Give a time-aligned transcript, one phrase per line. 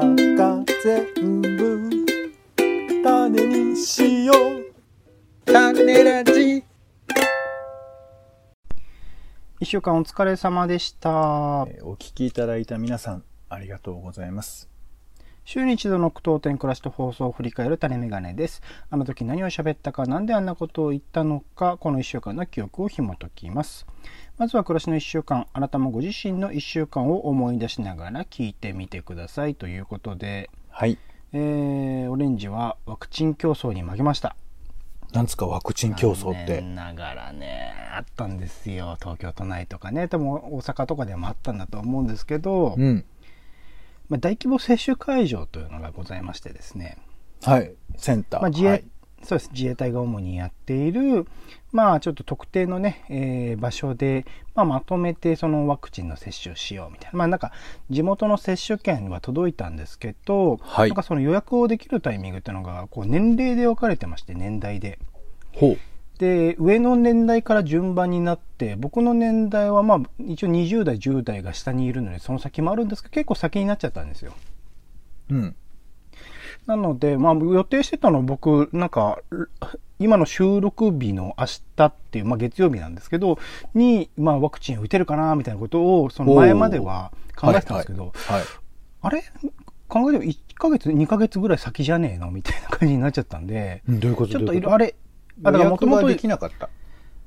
[0.00, 1.90] 中全部
[3.04, 5.52] 種にしよう。
[5.52, 6.64] 種ラジ。
[9.60, 11.66] 一週間お疲れ様でした。
[11.68, 14.71] えーお聞きいただいた皆さんありがとうございます
[15.44, 18.62] 週に一度の句読点暮らしと放送を振り返る種メガネです。
[18.90, 23.86] あの時何を喋ったか、なんであんなことを言ったのか、この一週間の記憶を紐解きます。
[24.38, 30.96] まずは暮らしの一週間、あなたもご自身の一週間を思い出しながら聞いてみてくださいということで、はい
[31.32, 34.36] えー、オレンジはワクチン競争に負けました。
[35.12, 38.96] なんつかワクチン競争っ残て念ながらね、あったんですよ。
[39.00, 43.04] 東京都内とかね、多分大阪とかでもあったんだと思うんですけど、うん
[44.08, 46.98] まあ、大規模接種会場というのがございましてですね、
[47.42, 47.72] はい。
[47.96, 48.84] センター、まあ自衛はい。
[49.22, 49.50] そうです。
[49.52, 51.26] 自衛隊が主にやっている、
[51.70, 57.52] まあ、ちょっと特定のね、えー場所で、まあ、まとめてそのワクチンの接種をしようみたいな、まあ、なんか
[57.88, 60.88] 地元の接種券は届いたんですけど、はい。
[60.88, 64.98] なんかその予約をできるタイミングっていうのがこう年齢で分かれてまして年代で。
[65.54, 65.78] ほう
[66.22, 74.32] で上の年代から順番になって僕の年代はまあ一応20代10代が下にいるのでその先もあるんですけど結構先になっちゃったんですよ。
[75.30, 75.56] うん。
[76.66, 79.18] なので、まあ、予定してたの僕、なんか、
[79.98, 83.36] 今の収録日の明日っていう、まあ、月曜日なんですけど、
[83.74, 88.46] に、まあ、ワクチン打てるかな、みたいなことを、その前までは考えてたんですけど、はい、はい。
[89.02, 89.24] あれ？
[89.88, 92.30] 考えても1ヶ月、2ヶ月ぐらい先じゃねえの？
[92.30, 94.32] みたいな感じになっちゃったんで、うんどういうこと？
[94.32, 95.01] ちょっとあれ、あ
[95.40, 96.68] だからもともとできなかった。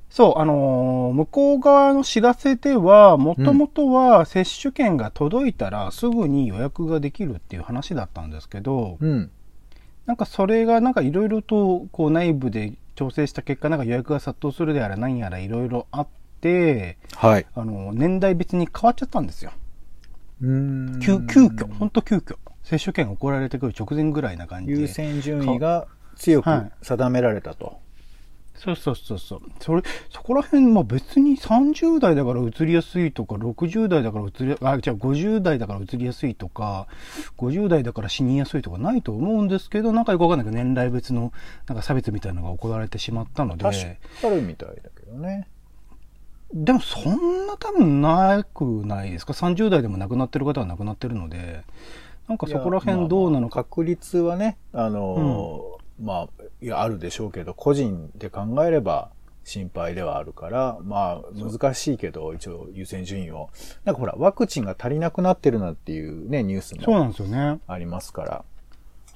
[0.10, 9.32] そう、あのー向こう側の知らせでは、もともとは接種券が届いたらすぐに予約ができるっていう話だったんですけど、うん。
[10.06, 16.08] なんかそれがなんかいろいろとこう内部で調整した結果、なんか予約が殺到するであら何やらいろいろあっ
[16.42, 17.46] て、はい。
[17.54, 19.52] あの、年代別に変わっちゃったんですよ。
[20.42, 21.00] うーん。
[21.00, 22.38] 急、急遽、ほんと急遽。
[22.64, 24.82] 接種券が送られてくる直前ぐらいな感じで。
[24.82, 26.72] 優先順位が強くはい。
[26.82, 27.80] 定められたと、
[28.56, 29.42] そうそうそうそう。
[29.60, 36.88] それ、そこら辺、まあ別に30代だから移りやすいとか、60代だから移り、あ、違う、50代だから移りやすいとか、
[37.38, 41.34] 50代だから死にやすいとかないと思うんですけど、なんかよくわかんないけど、年代別の、
[41.68, 43.64] なんか差別みたいなのが行われてしまったので。
[43.64, 43.88] 確か
[44.28, 45.48] あるみたいだけどね
[46.54, 51.64] でもそんな多分なくないですか ?30 代でも亡くなってる方は亡くなってるので、
[52.28, 53.64] なんかそこら辺どうなのか。
[53.64, 59.10] 確率はねあのーまあいやあるでしょうけど個人で考えれば
[59.44, 63.50] 心配ではあるからまあ難しいけど一応優先順位を
[63.84, 67.60] なんかほらワクチンが足りなくなってるなっていうねニュースもそうなんですよね。
[67.68, 68.46] ありますから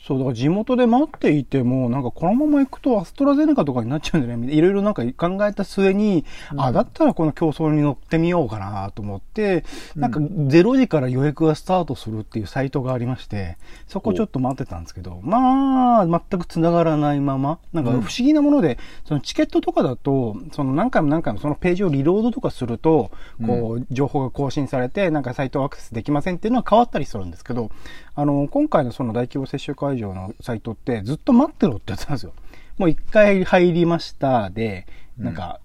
[0.05, 4.57] そう、だから地元で待っていても、なんかこのまま行くとアストラゼネカとかになっちゃうんじゃない？
[4.57, 6.25] いろいろなんか考えた末に、
[6.57, 9.63] あ、だったらこの競争に乗ってみようかなと思って、
[9.95, 23.11] なんか0時から予約がスタートするっていうサイトがありまして、そこちょっと待ってたんですけど、まあ、全く繋がらないまま、なんか不思議なもので、そのチケットとかだと、その何回も何回もそのページをリロードとかすると、
[23.45, 27.69] こう、情報が更新されて、なんかサイトアクセスできませんっていうのは変わったりするんですけど、
[28.19, 32.33] あの、今回のその大規模接種会場のサイトってずっと待ってろってやつなんですよ。
[32.77, 34.87] もう一回入りましたで、
[35.17, 35.61] なんか、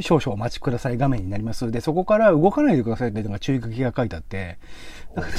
[0.00, 1.70] 少々お待ちください画面になります。
[1.70, 4.58] で、そこから動かないでくださいっていうのが注意書きが書いてあって、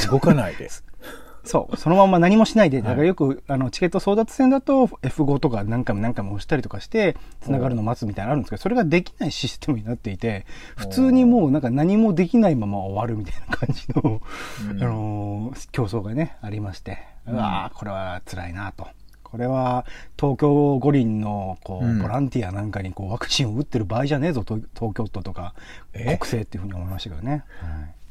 [0.10, 0.68] 動かないで
[1.44, 14.22] そう、そのまま何もしないで、だからよく、あの、チケット争奪戦だと F5 とか何回も何回も押したりとかして、繋がるのを待つみたいなのあるんですけど、それができないシステムになっていて、普通にもうなんか何もできないまま終わるみたいな感じの、
[14.70, 18.88] あのー競争がね、ありまして、うわーこれは辛いなと。
[19.24, 19.86] これは
[20.18, 22.00] 東京五輪のこう、うん。
[22.00, 25.54] ボランティアなんかにこうワクチンを打ってる場合じゃねえぞ、東東京都とか、
[25.94, 26.06] え？
[26.06, 27.32] 国政っていうふうに思いましたけどね。
[27.32, 27.44] はい。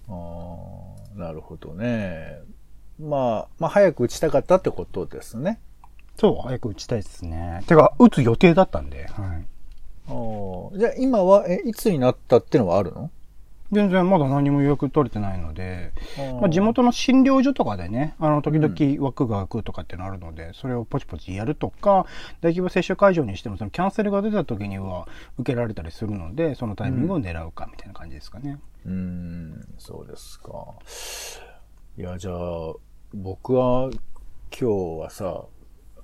[0.08, 2.38] あーなるほどね
[3.00, 5.60] まあまあ早く打ちたかったってことですね
[6.18, 7.62] そう、早く打ちたいですね。
[7.66, 9.46] てか、打つ予定だったんで、はい。
[10.08, 13.10] あーじゃあ今はえいつになったってのはあるの？
[13.72, 22.06] 全然まだ何も予約取れてないので、ーまあ、地元の診療所とかでね、あの、時々枠が空くとかってのあるので、それをポチポチやるとか、
[22.40, 25.08] 大規模接種会場にしても、そのキャンセルが出た時には
[25.38, 28.60] 受けられたりするので、そのタイミングを狙うかみたいな感じですかね。
[28.86, 30.52] うーん、そうですか。
[31.98, 32.74] いや、じゃあ、
[33.22, 33.88] 僕は
[34.52, 35.44] 今日はさ、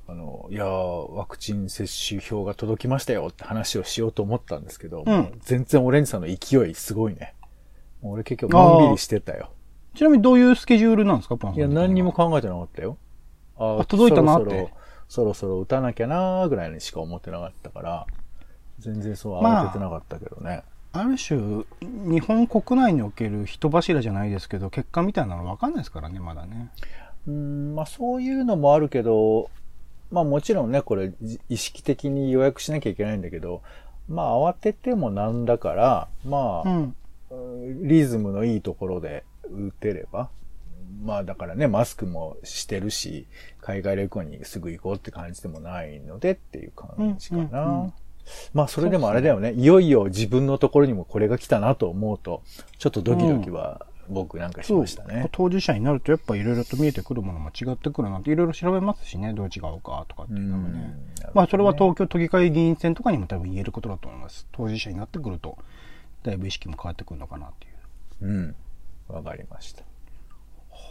[0.08, 7.34] あの、いや、ワクチン接種票が届きましたよって話をしようと思ったんですけど、うん全然オレンジさんの勢いすごいね。
[8.02, 9.52] 俺結局のんびりしてたよ。
[9.94, 12.96] ちなみにどういうスケジュールなんですか、パンさんいや、何にも考えてなかったよ。
[13.58, 14.70] ああ届いたなってそろそろ、
[15.08, 18.06] そろそろ打たなきゃなーぐらいにしか思ってなかったから、
[18.78, 20.62] 全然そうまあ慌ててなかったけどね。
[20.94, 26.70] ある種、日本国内における人柱じゃないですけど、結果みたいなの分かんないですからね、まだね。
[27.26, 29.50] うん、まあそういうのもあるけど、
[30.10, 33.62] まあもちろんね、これじ意識的に予約しなきゃいけないんだけど、
[34.08, 36.76] まあ慌ててもなんだから、まあ、うん。
[36.76, 36.96] うん
[37.88, 40.28] リズムのいいところで打てれば、
[41.02, 43.26] まあだからね、マスクもしてるし、
[43.62, 47.42] 海外旅行にすぐ行こうって感じでもないのでっていう感じかな。
[47.42, 47.92] うんうんうん
[48.54, 52.42] まあそれでもあれだよねいよいよ自分のところにもこれが来たなと思うと、
[52.78, 55.28] ちょっとドキドキは僕なんかしましたね。
[55.32, 60.94] 当事者になるとやっぱいろいろと見えてくるものも違ってくるなんていろいろ調べますしね、どう違うかとかっていうのもね。
[61.34, 64.46] まあそれは東京都議会議員選とかにも多分言えることだと思います。
[64.52, 65.56] 当事者になってくると、
[66.22, 68.32] だいぶ意識も変わってくるのかなっていう。
[68.32, 68.54] うん。
[69.08, 69.84] わかりました。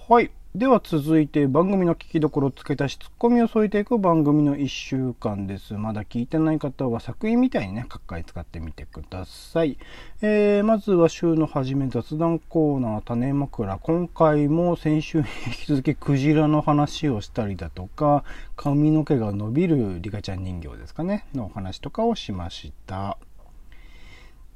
[0.09, 0.31] はい。
[0.53, 5.75] では続いて番組の聞きどころを付け足しツッコミを添えていく番組の1週間です。
[5.75, 9.77] まだ聞いてない方は作品みたいにね、各回使ってみてください。
[10.21, 13.77] えー、まずは週の初め雑談コーナー種枕。
[13.77, 18.25] 今回も先週に引き続きクジラの話をしたりだとか、
[18.57, 23.17] 髪の毛が伸びるリカちゃん人形ですかね、のお話とかをしました。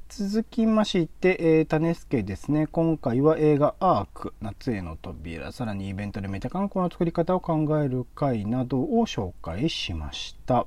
[0.08, 2.68] 続きまして、えー、種助ですね。
[2.68, 10.66] 今回は映画アーク、夏への扉、さらにイベントでメタ観光の作り方を考える回などを紹介しました。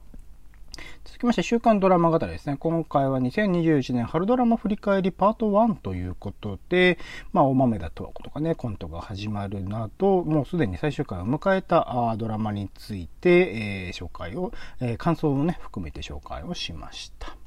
[1.05, 2.57] 続きまして、週刊ドラマ語りですね。
[2.59, 6.99] 今回は2021年春ドラマ振り返りパート1ということで、
[7.31, 14.51] まあ、お豆だととかね、コントが始まるなど、もうすでに最終回を迎えたあドラマについて、えー紹介を、
[14.81, 17.38] えー感想をね、含めて紹介をしました。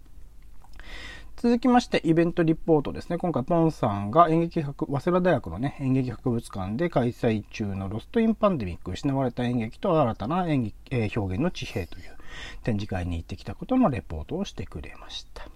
[1.43, 3.19] 続きまして、イベントリポートですね。
[3.19, 12.17] 今回、ポンさんが演劇博、早稲田大学のね、演劇博物館で開催中のロストインパンデミック、失われた演劇と新たな演劇、えー表現の地平という
[12.63, 15.49] 展示会に行ってきたことのレポートをしてくれました。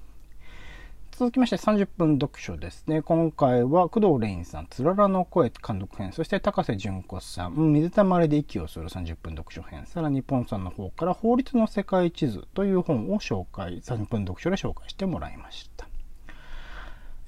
[1.18, 3.00] 続きまして30分読書ですね。
[3.00, 15.88] 今回は工藤レインさん、つららの声監督編、そして高瀬淳子さん、水たまりで息をする30分読書編、さらにポンさんの方から法律の世界地図という本を紹介、30分読書で紹介してもらいました。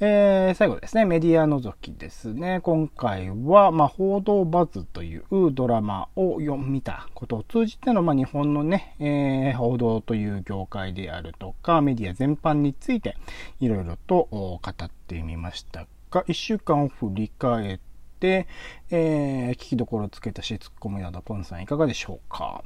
[0.00, 2.60] えー、最後ですね、メディア覗きですね。
[2.62, 13.16] 今回は、まあ、報道バズというドラマを読みたことを通じての、まあ、日本のね、えー報道という業界であるとか、メディア全般について、
[13.58, 17.78] いろいろと語ってみましたが、一週間を振り返っ
[18.20, 18.46] て、
[18.90, 22.62] えー、聞きどころつけたし、ツッコミなど、ポンさんいかがでしょうか？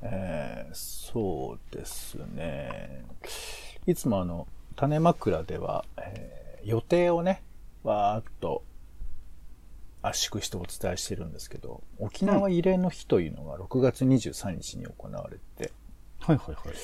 [0.00, 3.04] えーそうですね。
[3.86, 7.44] いつもあの、種枕では、えー予定をね、
[7.84, 8.64] わーっと
[10.02, 15.72] 圧縮してお伝えしてるんですけど、沖縄慰霊の日というのが6月23日に行われて、
[16.18, 16.76] はいはいはい。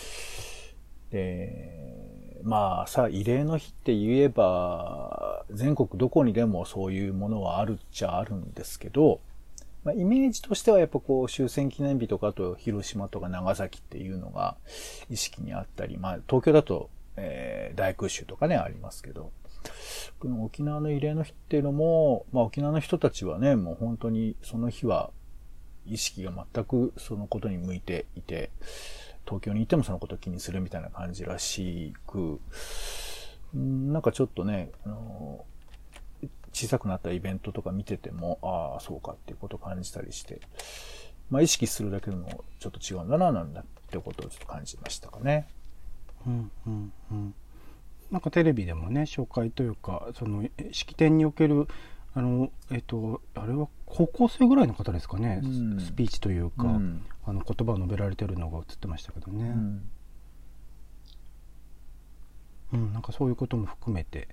[1.11, 9.21] で、まあさ、慰霊の日って言えば、全国どこにでもそういうものはあるっちゃあるんですけど、
[9.83, 14.57] まあ、イメージとしてはやっぱこう終戦記念日とかあと広島とか長崎っていうのが
[15.11, 19.33] 意識にあったり、まあ東京だと、えー大空襲とかねありますけど、
[20.23, 25.11] この沖縄の慰霊の日っていうのも、まあ沖縄の人たちはね、もう本当にその日は
[25.85, 28.53] 意識が全くそのことに向いていて、
[29.25, 32.39] 東京にいてもそのことを気にするみたいな感じらしく、
[33.53, 35.45] なんかちょっとね、あの
[36.53, 40.41] 小さくなったイベントとか見てても、ああ、そうかっていうことを感じたりして、
[41.31, 45.49] まあ意識するだけでもちょっと違うんだな、なんだってことをちょっと感じましたかね。
[46.25, 47.35] うんうんうん、
[48.13, 51.67] なんかテレビでもね紹介というかそのえ式典における
[52.15, 55.81] あのえっとあれは高校生ぐらいの方ですかね、うん。
[55.81, 57.05] スピーチというか、うん。
[57.25, 59.91] あの言葉を述べられてるのが映ってましたけどね、うん。
[62.73, 64.29] うんなんかそういうことも含めて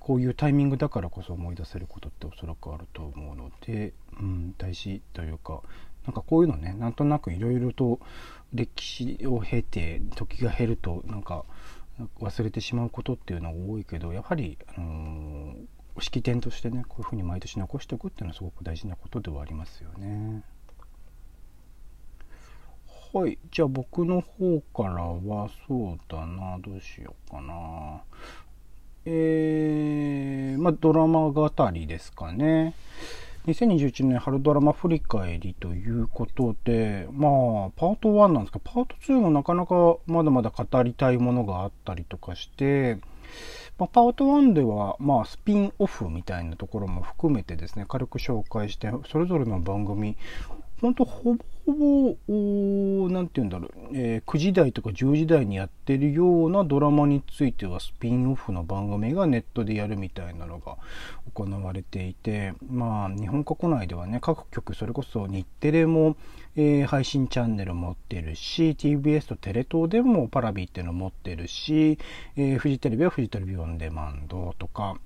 [0.00, 5.60] こういうタイミングだからこそ思い出せることっておそらくあると思うので、うん、大事というか
[6.06, 8.00] なんかこういうのねなんとなくいろいろと
[8.52, 11.44] 歴史を経て時が経るとなんか
[12.20, 20.42] 忘れてしまうことっていうのが多いけどやはり、あのー式典としてねこういうふうに毎年残しておくっていうのはすごく大事なことではありますよね。
[23.12, 23.38] はい。
[23.50, 28.02] じゃあ僕の方からは、そうだな、どうしようかな。
[29.06, 32.74] えー、まあドラマ語りですかね。
[33.46, 37.30] 2021年春ドラマ振り返りということで、まあ、
[37.76, 42.98] パート1なんですが、パート2もなかなかまだまだ語りたいものがあったりとかして、
[43.78, 50.16] まあ、パート1では、まあ、スピンオフみたいなところも含めてですね、軽く紹介して、それぞれの番組
[50.80, 60.76] 本当ほぼほぼ、おなんて言うんだろう、えー9時台とか10時台にやってるようなドラマについてはスピンオフの番組がネットでやるみたいなのが
[61.34, 66.16] 行われていて、まあ、日本国内ではね、各局、それこそ日テレも、
[66.56, 71.98] えー配信チャンネル持ってるし、TBS とテレ東でもパラビーっていうの持ってるし、
[72.36, 74.96] えーフジテレビはフジテレビオンデマンドとか、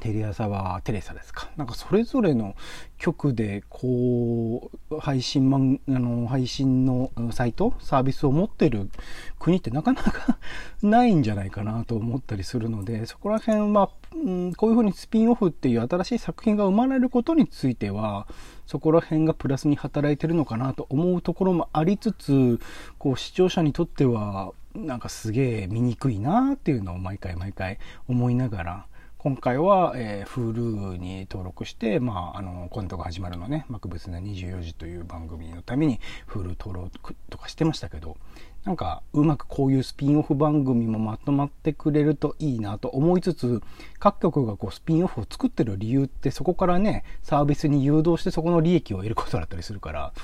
[0.00, 1.50] テレ朝はテレサですか。
[1.56, 2.54] なんかそれぞれの
[2.98, 8.90] 局でこう配信マンあの配信のサイトサービスを持ってる
[9.38, 10.38] 国ってなかなか
[10.82, 18.26] ないんじゃないかなと思ったりするのでそこら辺は、うん、こういうふうにスピンオフっていう新しい作品が生まれることについては
[18.66, 22.60] そこら辺がプラスに働いてるのかなと思うところもありつつ
[22.98, 27.78] こう視聴者にとってはなんかすげえ見にくいなっていうのを毎回毎回
[28.08, 28.86] 思いながら
[29.22, 38.16] 今回は、えー、Hulu に登録して、まあ、あの、コントが始まるのね、幕別な24時という番組のために Hulu 登録とかしてましたけど、
[38.64, 43.60] なんか、うまくこういうスピンオフ番組もまとまってくれるといいなと思いつつ、
[43.98, 50.14] 各局がこうスピンオフを作ってる理由ってそこからね、サービスに誘導してそこの利益を得ることだったりするから、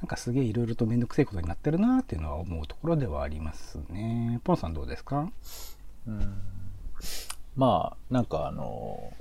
[0.00, 4.40] なんかすげえいろいろとめんどくせえことになってるなっていうのは思うところではありますね。
[4.42, 5.28] ポンさんどうですか？
[6.06, 6.32] うん。
[7.58, 9.12] まあ、なんかあの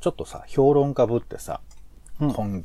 [0.00, 1.60] ちょっとさ、評論家ぶってさ、
[2.20, 2.64] うん今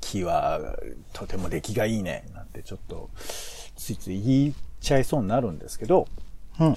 [0.00, 0.76] 期は
[1.12, 3.08] とても出来がいいね、なんてちょっと、
[3.76, 6.08] ついつい言っちゃいそうになるんですけど、
[6.60, 6.76] うん。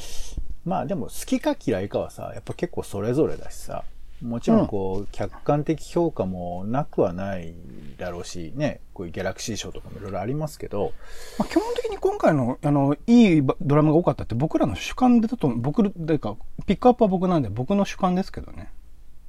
[0.66, 3.84] まあでも好きか嫌いかはさ、やっぱ結構それぞれだしさ、
[4.22, 7.54] もちろんこう、客観的評価もなくはない
[7.98, 10.94] だろうし、ね、こういうギャラクシー賞とかもいろいろありますけど、
[11.38, 18.72] まあ、基本的に今回の、あの、いいばドラマが多かったって僕らの主観でだと、僕、というか、ピックアップは僕なんで僕の主観ですけどね。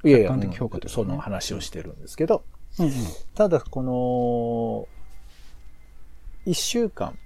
[0.03, 2.45] 客観的評価というかねその話をしてるんですけど、
[2.79, 2.93] うんうん。
[3.35, 4.89] ただこの、
[6.51, 7.19] 一週間、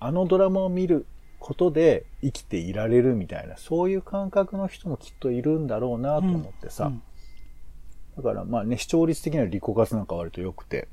[0.00, 1.06] あのドラマを見る
[1.42, 7.02] ことで生きていられるみたいな、そういう感覚の人もきっといるんだろうなと思ってさ、うん。
[8.16, 10.86] だからまあね、視聴率的にはリコ活なんか割と良くて、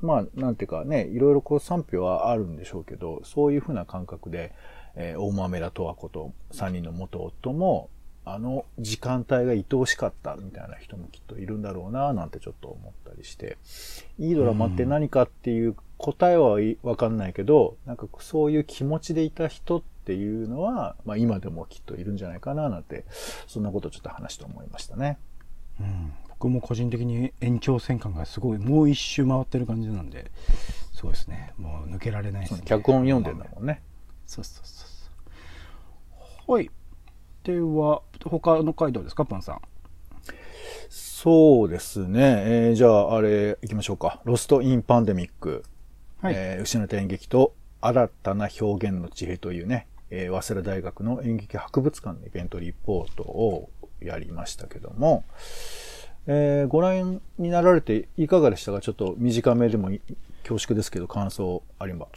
[0.00, 4.52] まあなんていうかね、いろいろこう賛否はあるんでしょうけど、そういうふうな感覚で、
[4.96, 7.90] えー大豆田十和子と3人の元夫も、
[8.24, 13.56] あの時間帯が愛おしかったみたいな人もきっといるんだろうななんてちょっと思ったりして、
[14.18, 23.06] いいドラマって何かっていう答えはいわかんないけど、なんかそういう気持ちでいた人っていうのは、まあ今でもきっといるんじゃないかななんて、
[23.46, 25.18] そんなことをちょっと話して思いましたね。
[25.80, 30.30] うん、僕も個人的に延長戦感がすごいもう一周回ってる感じなんで
[30.92, 33.82] そうですねもう抜けられないですね脚本読んでんだもんね。
[34.26, 34.88] そうそうそう
[36.46, 36.70] そうはい
[37.42, 39.60] では他の回どうですかパンさん
[41.24, 42.20] そうですね。
[42.20, 44.20] えーじゃあ、あれ、行きましょうか。
[44.24, 45.64] ロスト・イン・パンデミック。
[46.24, 47.52] はいえー失った演劇と
[47.82, 53.68] 新たな表現の地平というね、えー早稲田大学の演劇博物館のイベントリポートを
[54.00, 55.22] やりましたけども、
[56.26, 58.80] えーご覧になられていかがでしたか？
[58.80, 59.90] ちょっと短めでも
[60.44, 62.08] 恐縮ですけど、感想ありば。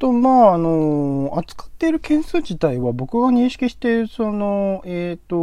[0.00, 5.36] とまああの扱っている件数自体は僕が認識しているそのえっ、と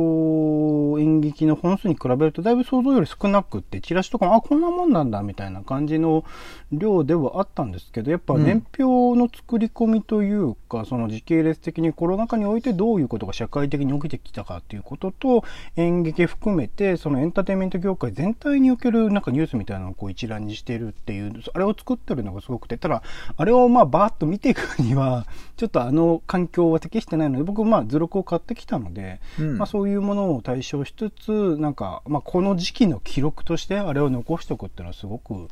[0.99, 6.25] 演劇の本数に比べるとだいぶ想像より少なくってチラシとかもあこんなもんなんだみたいな感じの
[6.71, 8.43] 量ではあったんですけどやっぱうん。
[8.43, 15.43] 年表の作り込みというか、その時系列的にコロナ禍においてどういうことが社会的に起きてきたかっていうことと
[15.75, 23.03] 演劇含めてそのエンターテインメント業界全体におけるなんかニュースみたいなのをこう一覧にしてるっていうあれを作ってるのがすごくてただ
[23.35, 25.25] あれをまあバーッと見ていくには
[25.55, 29.57] ちょっとあの環境は適してないので僕まあ図録を買ってきたので、うん。
[29.57, 35.49] まあ、そういうものを対象しつつなんか、まあ、この時期の記録としてあれを残しておくっていうのはすごく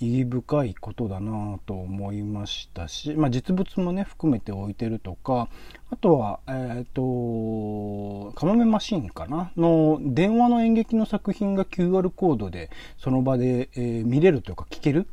[0.00, 5.48] 意義深いことだなと思いましたし、まあ、実物もね含めて置いてるとか
[5.90, 15.06] あとはえっ、とカモメマシーンかなの電話の演劇の作品が QR コードでその場で、えー見れるというか聞ける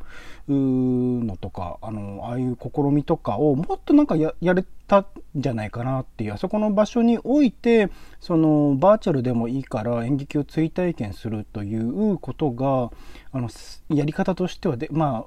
[0.48, 5.06] のとかあのああいう試みとかをもっとなんかややれたん
[5.36, 7.90] じゃないかなっていうあそこの場所において
[8.20, 12.92] そのバーチャルでもいいから演劇を追体験するということが
[13.32, 13.50] あの
[13.90, 15.26] やり方としてはでま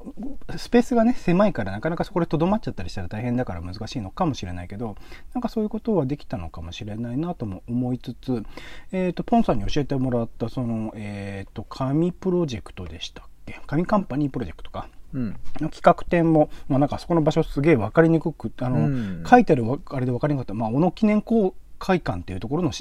[0.48, 4.94] あスペースがね狭いからなかなかそこでとどまっちゃったりしたら大変だから難しいのかもしれないけど
[5.38, 8.42] なんかそういうことはできたのかもしれないなとも思いつつ、
[8.90, 13.60] えー、とポンさんに教えてもらったその、えー、と紙プロジェクトでしたっけ？
[13.68, 14.88] 紙カンパニープロジェクトか。
[15.14, 15.36] うん。
[15.60, 19.24] の企画展も、まあ、なんかそこの場所すげえ分かりにくくあの、うん。
[19.24, 22.72] 書いてあるわあれで分かりにくかった、まあ、小野記念公会館っていうところの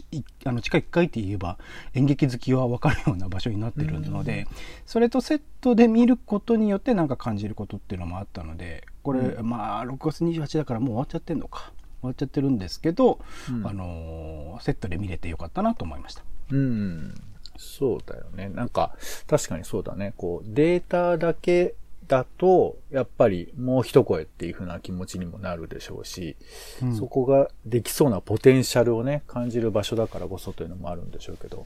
[0.46, 1.60] あの地下1階って言えば
[1.94, 4.48] 演劇好きは分かるような場所になってるので、
[4.88, 16.24] それとセットで見ることによってなんか感じることっていうのもあったのでこれ、うまあ6月28だからもう終わっちゃってんのか終わっちゃってるんですけど、うんあのーセットで見れてよかったなと思いました。
[16.52, 17.14] うん。
[17.58, 18.50] そうだよね。
[18.50, 18.96] なんか、
[19.28, 20.14] 確かにそうだね。
[20.18, 21.76] こう、データだけ
[22.08, 26.36] だと、やっぱりもう一声っていう風な気持ちにもなるでしょうし、
[26.82, 26.96] うん。
[26.96, 31.66] そこができそうなポテンシャルをね、感じる場所だからこそというのもあるんでしょうけど、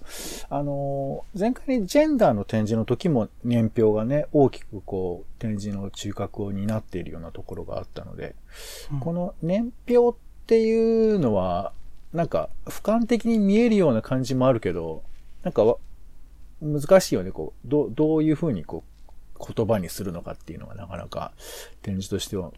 [0.49, 8.35] あのー前回にジェンダーの展示の時も年表がね、大きくこう、展示の中核を担っているようなところがあったので、
[8.99, 11.73] この年表っていうのは、
[12.13, 15.03] なんか、俯瞰的に見えるような感じもあるけど、
[15.43, 15.77] なんかわ、
[16.61, 18.90] 難しいよね、こう、どう、どういうふうにこう、
[19.55, 21.31] 言葉にするのかっていうのがなかなか
[21.81, 22.51] 展示としては、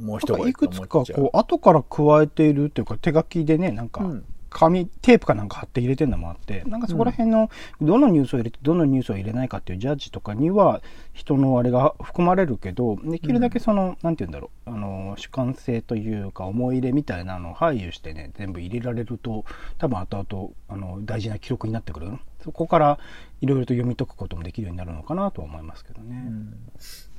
[0.00, 0.86] もう一なんか声いくつか。
[0.88, 4.24] こう後から加えているっていうか手書きでねなんかうん
[4.54, 7.50] 紙テープかなんか貼って入れてるのもあってなんかそこら辺の
[7.82, 10.80] どのニュースを入れてどのニュースを入れないかっていうジャッジとかには
[11.12, 19.44] 人のあれが含まれるけどできるだけその、なんて言うんだろうあの主観性というか思い入れみたいなのを配慮してね全部入れられると
[19.78, 22.08] 多分後々あの大事な記録になってくる
[22.44, 22.98] そこから
[23.40, 26.24] いろいろと読み解くこともできるようになるのかなとは思いますけどね。
[26.26, 26.54] うん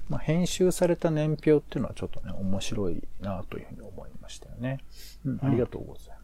[0.10, 4.80] まあ、編集された年表っていうのはちょっとね、面白いなというふうに思いましたよね。
[5.26, 6.15] うん、ありがとうございます。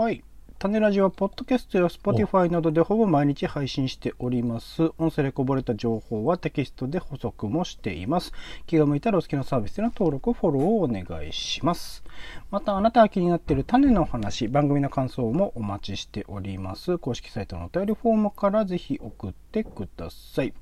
[0.00, 0.24] はい。
[0.58, 4.92] 種ラジは、ポッドキャストや Spotify などでほぼ毎日配信しております。
[4.96, 8.32] 音声でこぼれた情報はテキストで補足もしています。
[8.66, 12.02] 気が向いたらお好きなサービスでの登録、フォローをお願いします。
[12.50, 16.96] また、あなたが気になっている種の話、番組の感想もお待ちしております。
[16.96, 20.54] 公式サイトのお便りフォームからぜひ送ってください。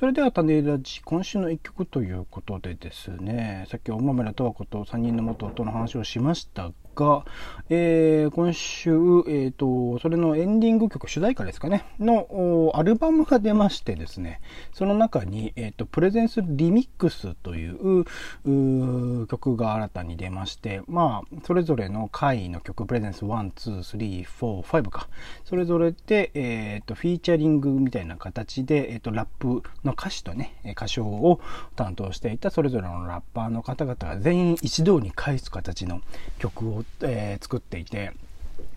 [0.00, 7.24] それでは、種ラジ、今週の一曲ということでですね、さっき、大豆田十和子と3人の元夫の話をしましたが、が
[7.72, 8.90] えー今週、
[9.28, 14.40] えっ、と、それのエンディング曲、主題歌ですかね、のアルバムが出ましてですね、
[14.72, 18.04] その中に、えっ、と、プレゼンスリミックスという
[18.44, 25.08] う曲が新たに出まして、まあ、それぞれの回の曲、プレゼンス1、2、3、4、5か、
[25.44, 31.40] それぞれで、えっ、と、フィーチャリングみたいな形で、えっ、と、ラップの歌詞とね、歌唱を
[31.76, 36.02] 担当していたそれぞれのラッパーの方々が全員一堂に会す形の
[36.40, 38.12] 曲を、えー作っていて、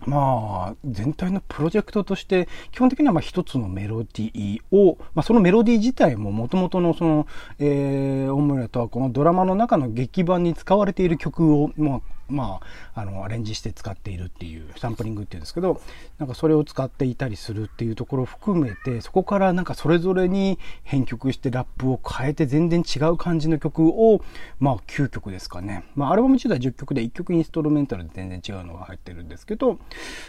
[0.06, 7.26] まあ、全体のプロジェクトとして、基本的にはまあ一つのメロディーを、まあ、そのメロディー自体ももともとのその、
[7.58, 12.60] えー、オムレとはこのドラマの中の劇版に使われている曲を、まあ、ま
[12.94, 15.80] あ、あの、アレンジして使っているっていう、サンプリングっていうんですけど、
[16.18, 24.22] なんかそれを使っていたりするっていうところを含めて、そこからなんかそれぞれに編曲してラップを変えて全然違う感じの曲を、
[24.58, 25.84] まあ9曲ですかね。
[25.94, 29.78] まあアルバム自体10曲で1曲インストルメンタルで全然違うのが入ってるんですけど、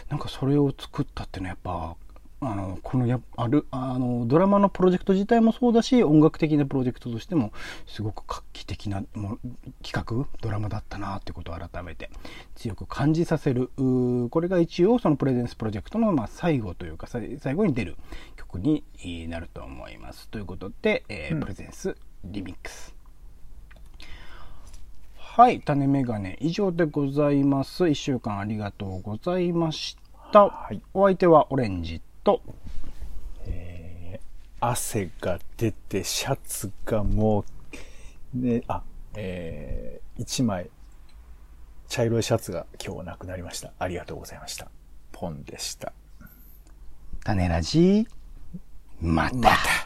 [0.08, 1.96] なんかそれを作ったっていうのはやっぱ、
[2.40, 7.52] あの、このや、ある、あの、ドラマのプロジェクト自体もそうだし、音楽的なプロジェクトとしても、
[7.86, 9.38] すごく画期的なも
[9.82, 12.10] 企画、ドラマだったなってことを改めて
[12.54, 13.70] 強く感じさせる。
[14.30, 17.96] これが一応そのプレゼンスプロジェクトの、まあ、最後というか、さ最後に出る
[18.36, 18.84] 曲に
[19.28, 20.28] なると思います。
[20.28, 22.94] ということで、えーうんプレゼンスリミックス。
[25.16, 27.88] はい、種メガネ以上でございます。
[27.88, 29.96] 一週間ありがとうございまし
[30.32, 30.46] た。
[30.46, 32.42] はいお相手はオレンジと、
[33.46, 34.26] えー
[34.58, 37.44] 汗が出て、シャツがも
[38.34, 38.82] う、ね、あ、
[39.14, 40.70] えー、一枚、
[41.88, 43.72] 茶色いシャツが今日なくなりました。
[43.78, 44.68] ありがとうございました。
[45.12, 45.92] ポンでした。
[47.22, 48.08] 種ラジ、
[49.00, 49.36] また。
[49.36, 49.85] また。